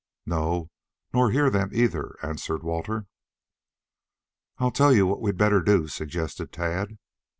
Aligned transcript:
"No, 0.25 0.71
nor 1.13 1.29
hear 1.29 1.51
them, 1.51 1.69
either," 1.75 2.15
answered 2.23 2.63
Walter. 2.63 3.05
"I'll 4.57 4.71
tell 4.71 4.91
you 4.93 5.05
what 5.05 5.21
we'd 5.21 5.37
better 5.37 5.61
do," 5.61 5.87
suggested 5.87 6.51
Tad. 6.51 6.97